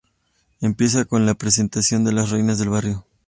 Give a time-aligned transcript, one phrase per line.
[0.61, 3.05] Empiezan con la presentación de las Reinas del Barrio.